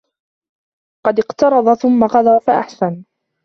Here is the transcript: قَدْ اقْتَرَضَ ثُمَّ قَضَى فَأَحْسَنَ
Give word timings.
قَدْ 1.05 1.19
اقْتَرَضَ 1.19 1.73
ثُمَّ 1.73 2.07
قَضَى 2.07 2.39
فَأَحْسَنَ 2.39 3.05